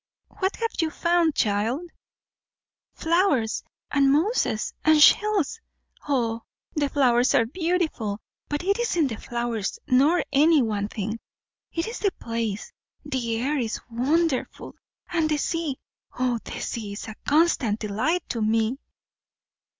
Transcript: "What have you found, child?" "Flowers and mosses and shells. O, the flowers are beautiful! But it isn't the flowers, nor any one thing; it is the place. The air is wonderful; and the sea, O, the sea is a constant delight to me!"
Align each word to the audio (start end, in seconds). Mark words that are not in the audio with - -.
"What 0.39 0.55
have 0.55 0.71
you 0.79 0.89
found, 0.89 1.35
child?" 1.35 1.91
"Flowers 2.95 3.61
and 3.91 4.11
mosses 4.11 4.73
and 4.83 4.99
shells. 4.99 5.59
O, 6.07 6.41
the 6.73 6.89
flowers 6.89 7.35
are 7.35 7.45
beautiful! 7.45 8.19
But 8.49 8.63
it 8.63 8.79
isn't 8.79 9.09
the 9.09 9.17
flowers, 9.17 9.77
nor 9.85 10.23
any 10.33 10.63
one 10.63 10.87
thing; 10.87 11.19
it 11.71 11.85
is 11.85 11.99
the 11.99 12.11
place. 12.19 12.73
The 13.05 13.37
air 13.41 13.59
is 13.59 13.79
wonderful; 13.91 14.73
and 15.09 15.29
the 15.29 15.37
sea, 15.37 15.77
O, 16.17 16.39
the 16.45 16.59
sea 16.59 16.93
is 16.93 17.07
a 17.07 17.13
constant 17.27 17.77
delight 17.79 18.27
to 18.29 18.41
me!" 18.41 18.79